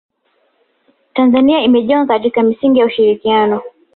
tanzania 1.13 1.61
imejengwa 1.61 2.05
katika 2.07 2.43
misingi 2.43 2.79
ya 2.79 2.85
ushirikiano 2.85 3.61